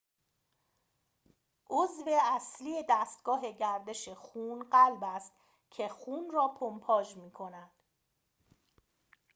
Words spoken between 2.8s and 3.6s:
دستگاه